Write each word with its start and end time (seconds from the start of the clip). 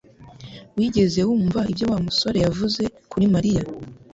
Wigeze 0.75 1.19
wumva 1.27 1.59
ibyo 1.71 1.85
Wa 1.91 1.99
musore 2.05 2.37
yavuze 2.45 2.81
kuri 3.11 3.25
Mariya? 3.33 3.63